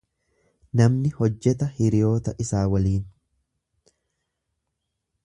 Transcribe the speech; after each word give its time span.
Namni 0.79 1.11
hojjeta 1.17 1.67
hiriyoota 1.75 2.35
isaa 2.45 2.65
waliin. 2.73 3.07